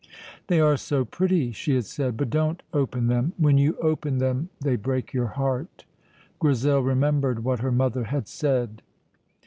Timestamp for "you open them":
3.59-4.49